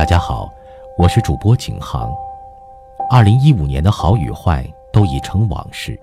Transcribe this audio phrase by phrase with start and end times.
[0.00, 0.50] 大家好，
[0.96, 2.10] 我是主播景航。
[3.10, 6.00] 二零一五年的好与坏都已成往事，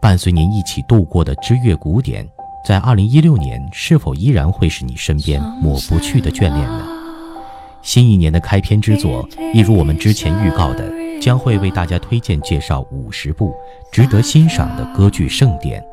[0.00, 2.26] 伴随您一起度过的知乐古典，
[2.64, 6.86] 在二零一六年是否依然会是你身边抹不去的眷恋呢？
[7.82, 10.90] 新一年的开篇之作，一如我们之前预告的，
[11.20, 13.52] 将会为大家推荐介绍五十部
[13.92, 15.84] 值得欣赏的歌剧盛典。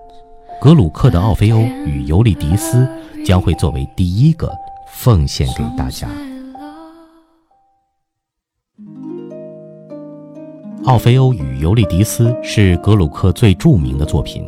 [0.62, 2.88] 格鲁克的《奥菲欧与尤利迪斯》
[3.26, 4.50] 将会作为第一个
[4.88, 6.08] 奉献给大家。
[10.86, 14.44] 《奥菲欧与尤利迪斯》是格鲁克最著名的作品，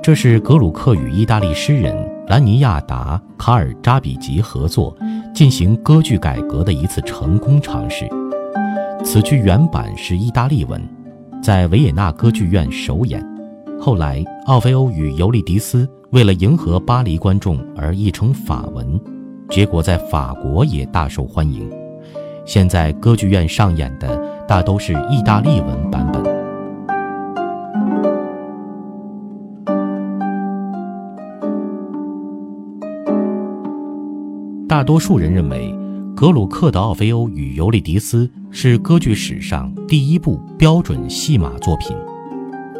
[0.00, 1.92] 这是格鲁克与意大利诗人
[2.28, 4.96] 兰尼亚达·卡尔扎比吉合作
[5.34, 8.08] 进行歌剧改革的一次成功尝试。
[9.04, 10.80] 此剧原版是意大利文，
[11.42, 13.20] 在维也纳歌剧院首演。
[13.80, 18.98] 后来，《奥菲欧与尤利迪斯》为了迎合巴黎观众而译成法文，
[19.50, 21.68] 结果在法国也大受欢迎。
[22.44, 24.15] 现在歌剧院上演的
[24.48, 26.22] 大都是意大利文版本。
[34.68, 35.74] 大多数人认为，
[36.14, 41.96] 格鲁克的《奥菲欧与尤利迪斯》是歌剧史上第一部标准戏码作品，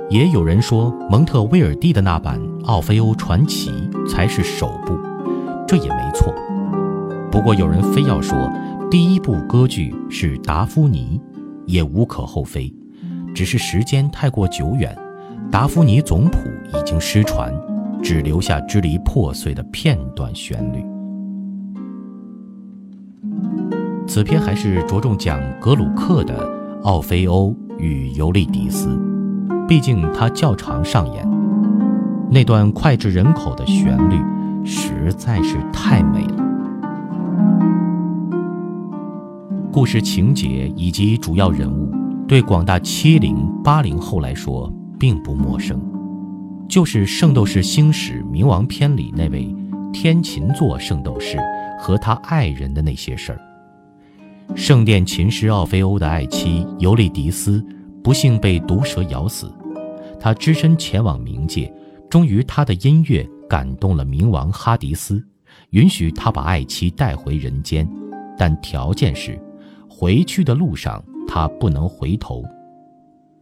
[0.09, 3.71] 也有人说蒙特威尔第的那版《奥菲欧传奇》
[4.09, 4.97] 才是首部，
[5.67, 6.33] 这也没错。
[7.31, 8.37] 不过有人非要说。
[8.89, 11.21] 第一部歌剧是《达芙妮》，
[11.67, 12.73] 也无可厚非，
[13.35, 14.97] 只是时间太过久远，
[15.51, 17.53] 《达芙妮》总谱已经失传，
[18.03, 20.85] 只留下支离破碎的片段旋律。
[24.09, 26.49] 此篇还是着重讲格鲁克的
[26.83, 28.89] 《奥菲欧与尤利迪斯》，
[29.67, 31.29] 毕竟它较长上演，
[32.31, 34.17] 那段脍炙人口的旋律
[34.65, 36.26] 实在是太美
[39.77, 41.93] 故事情节以及主要人物，
[42.27, 45.79] 对广大七零八零后来说并不陌生，
[46.67, 49.55] 就是《圣斗士星矢冥王篇》里那位
[49.93, 51.37] 天琴座圣斗士
[51.79, 53.41] 和他爱人的那些事儿。
[54.55, 57.63] 圣殿琴师奥菲欧的爱妻尤利迪斯
[58.03, 59.53] 不幸被毒蛇咬死，
[60.19, 61.71] 他只身前往冥界，
[62.09, 65.23] 终于他的音乐感动了冥王哈迪斯，
[65.73, 67.87] 允许他把爱妻带回人间，
[68.39, 69.39] 但条件是。
[69.99, 72.45] 回去的路上，他不能回头。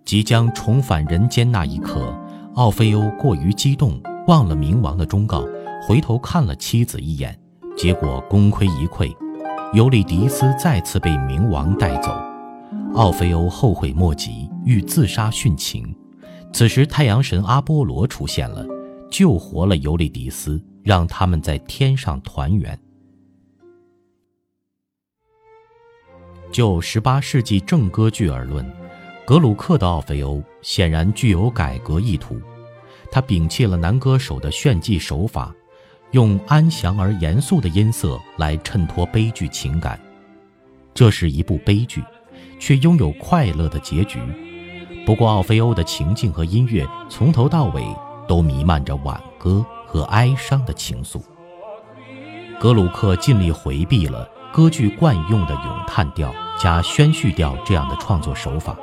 [0.04, 2.16] 即将重返人间那一刻，
[2.54, 5.44] 奥菲欧过于激动，忘了冥王的忠告，
[5.84, 7.36] 回头看了妻子一眼，
[7.76, 9.12] 结果功亏一篑。
[9.72, 12.12] 尤利迪斯再次被冥王带走，
[12.94, 15.92] 奥菲欧后悔莫及，欲自杀殉情。
[16.52, 18.64] 此时，太阳神阿波罗出现了，
[19.10, 22.78] 救活了尤利迪斯，让他们在天上团圆。
[26.54, 28.64] 就十八世纪正歌剧而论，
[29.24, 32.40] 格鲁克的《奥菲欧》显然具有改革意图。
[33.10, 35.52] 他摒弃了男歌手的炫技手法，
[36.12, 39.98] 用安详而严肃的音色来衬托悲剧情感。
[40.94, 42.04] 这是一部悲剧，
[42.60, 44.20] 却拥有快乐的结局。
[45.04, 47.84] 不过，奥菲欧的情境和音乐从头到尾
[48.28, 51.20] 都弥漫着挽歌和哀伤的情愫。
[52.60, 54.30] 格鲁克尽力回避了。
[54.54, 58.76] 歌剧惯用的咏叹调加宣叙调这样的创作手法，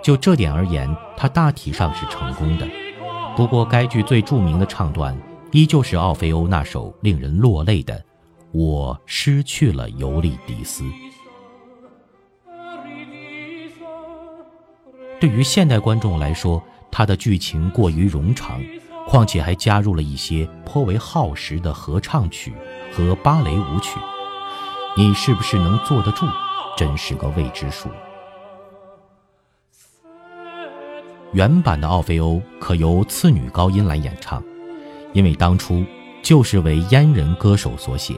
[0.00, 2.68] 就这点而言，它大体上是成功的。
[3.36, 7.98] 不过，该剧最著名的唱段依旧是奥菲欧那首令人落泪的
[8.52, 10.84] 《我失去了尤利迪斯》。
[15.18, 16.62] 对于现代观众来说，
[16.92, 18.62] 它的剧情过于冗长，
[19.08, 22.54] 况且还加入了一些颇为耗时的合唱曲
[22.92, 23.98] 和芭蕾舞曲。
[24.96, 26.24] 你是不是能坐得住，
[26.76, 27.88] 真是个未知数。
[31.32, 34.40] 原版的《奥菲欧》可由次女高音来演唱，
[35.12, 35.84] 因为当初
[36.22, 38.14] 就是为阉人歌手所写。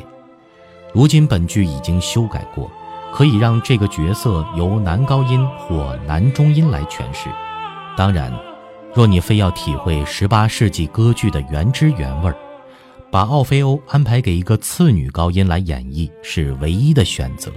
[0.92, 2.71] 如今本剧已经修改过，
[3.10, 7.30] 可以让这个角色由男高音或男中音来诠释。
[7.97, 8.30] 当然，
[8.92, 12.36] 若你非要体会十八世纪歌剧的原汁原味儿。
[13.10, 17.50] 把奥菲欧安排给一个次女高音来演绎是唯一的选择。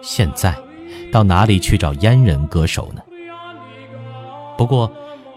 [0.00, 0.56] 现在，
[1.12, 3.02] 到哪里去找阉人歌手呢？
[4.56, 4.90] 不过，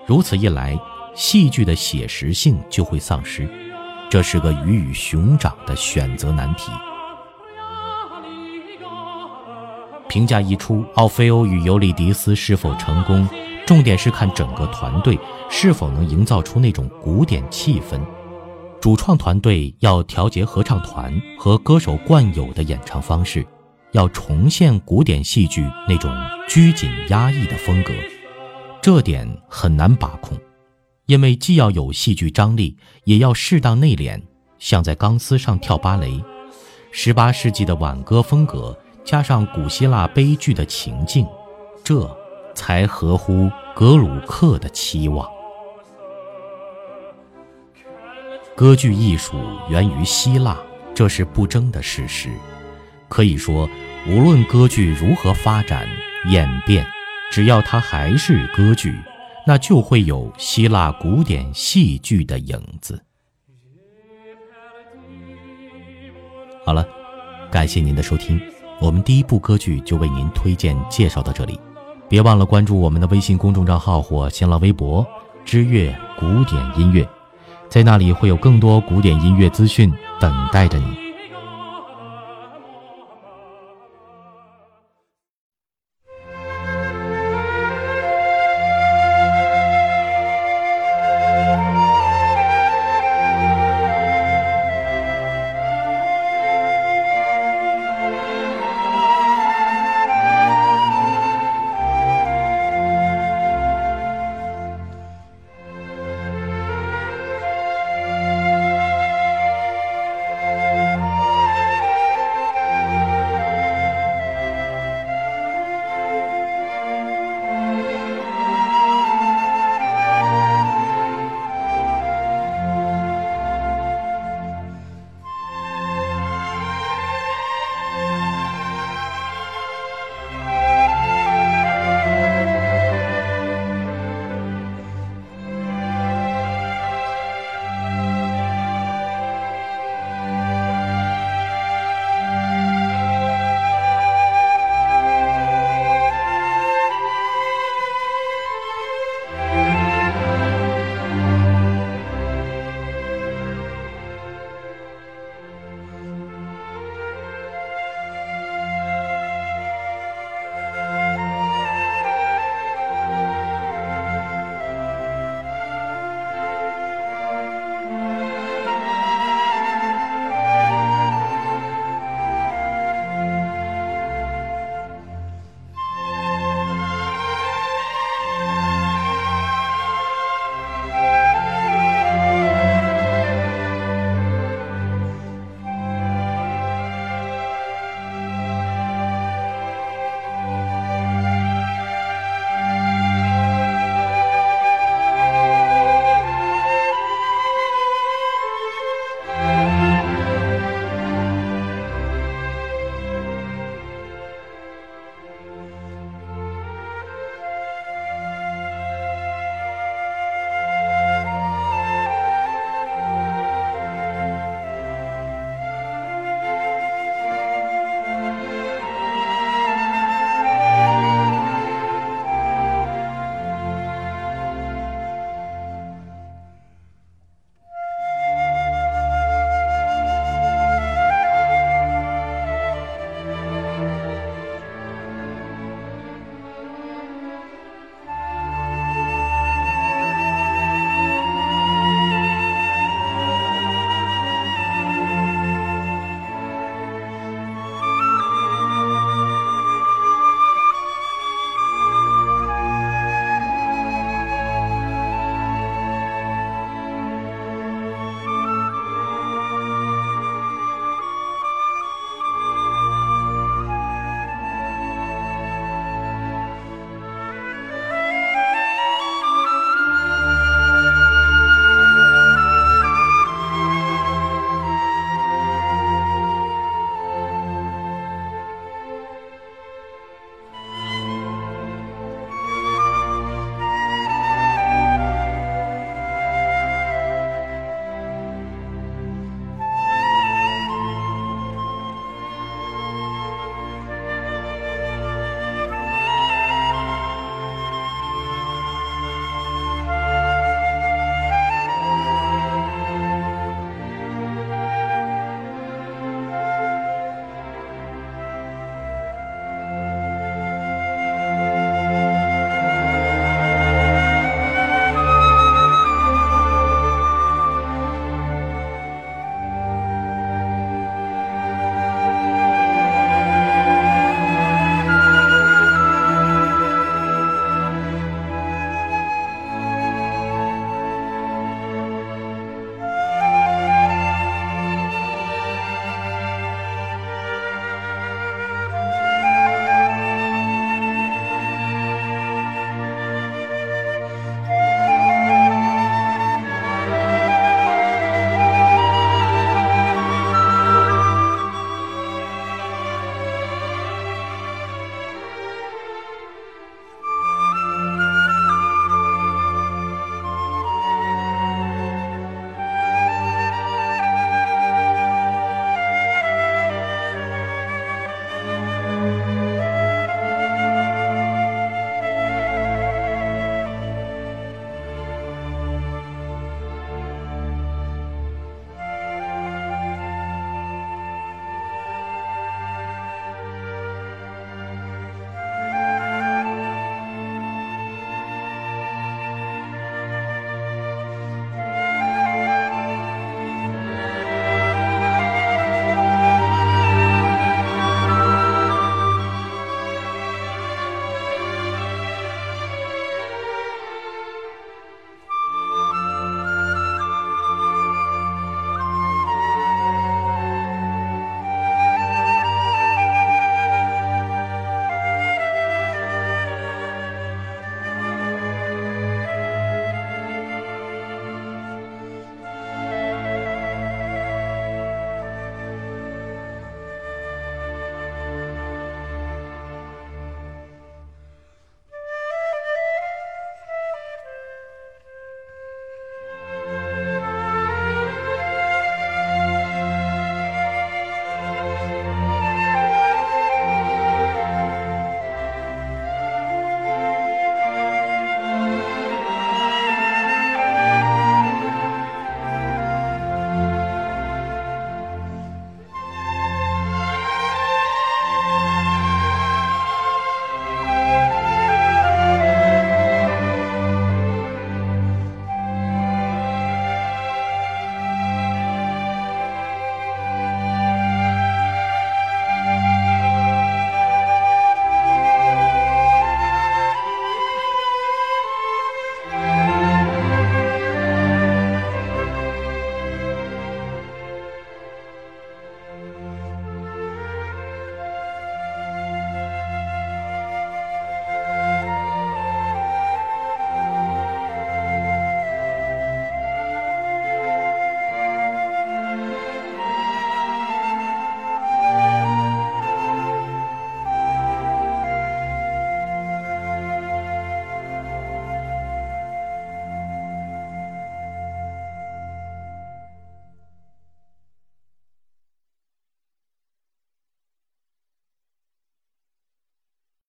[0.06, 0.80] 如此一来，
[1.16, 3.50] 戏剧的写实性就会丧失，
[4.10, 6.72] 这是个鱼与熊掌的选择难题。
[10.08, 13.28] 评价一出，奥菲欧与尤利迪斯是否成功，
[13.66, 15.18] 重点是看整个团队
[15.50, 18.00] 是否能营造出那种古典气氛。
[18.84, 21.10] 主创团队要调节合唱团
[21.40, 23.48] 和歌手惯有的演唱方式，
[23.94, 26.14] 要重现古典戏剧那种
[26.50, 27.94] 拘谨压抑的风格，
[28.82, 30.38] 这点很难把控，
[31.06, 32.76] 因为既要有戏剧张力，
[33.06, 34.22] 也要适当内敛，
[34.60, 36.22] 像在钢丝上跳芭蕾。
[36.92, 41.26] 十八世纪的挽歌风格加上古希腊悲剧的情境，
[41.86, 42.14] 这
[42.54, 45.26] 才合乎格鲁克的期望。
[48.56, 49.36] 歌剧艺术
[49.68, 50.56] 源于希腊，
[50.94, 52.30] 这是不争的事实。
[53.10, 53.68] 可以说，
[54.08, 55.88] 无论歌剧如何发展
[56.30, 56.86] 演变，
[57.32, 58.96] 只要它还是歌剧，
[59.48, 63.04] 那就会有希腊古典戏剧的影子。
[66.64, 66.88] 好了，
[67.52, 68.40] 感谢您的收听，
[68.80, 71.60] 我们第一部歌剧就为您推荐介绍到这里，
[72.08, 75.06] 别忘了关注我们的微信公众账号或新浪微博
[75.44, 77.08] “知乐古典音乐”。
[77.74, 81.03] 在那里会有更多古典音乐资讯等待着你。